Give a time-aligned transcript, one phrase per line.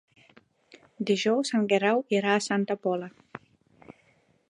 [1.09, 3.15] Dijous en Guerau irà a Santa Pola.